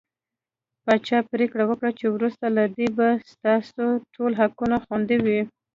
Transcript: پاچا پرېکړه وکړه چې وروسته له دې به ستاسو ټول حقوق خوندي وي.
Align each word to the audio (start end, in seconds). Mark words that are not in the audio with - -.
پاچا 0.83 1.19
پرېکړه 1.31 1.63
وکړه 1.67 1.91
چې 1.99 2.05
وروسته 2.15 2.45
له 2.57 2.63
دې 2.77 2.87
به 2.97 3.07
ستاسو 3.31 3.85
ټول 4.13 4.31
حقوق 4.41 4.71
خوندي 4.85 5.17
وي. 5.25 5.41